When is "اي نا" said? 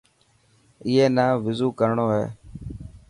0.85-1.25